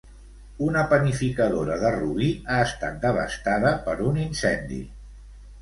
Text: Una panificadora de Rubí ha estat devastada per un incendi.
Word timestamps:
Una 0.67 0.79
panificadora 0.93 1.75
de 1.83 1.91
Rubí 1.97 2.29
ha 2.53 2.57
estat 2.71 2.97
devastada 3.07 3.75
per 3.89 3.97
un 4.09 4.21
incendi. 4.25 4.83